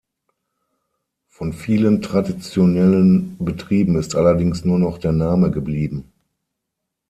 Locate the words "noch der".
4.79-5.11